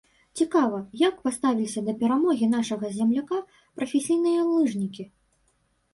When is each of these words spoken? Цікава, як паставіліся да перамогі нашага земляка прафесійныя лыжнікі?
Цікава, 0.39 0.77
як 1.01 1.19
паставіліся 1.27 1.83
да 1.89 1.93
перамогі 2.01 2.49
нашага 2.55 2.85
земляка 2.97 3.37
прафесійныя 3.79 4.49
лыжнікі? 4.53 5.03